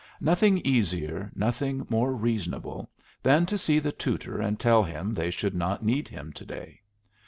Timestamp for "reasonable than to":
2.15-3.55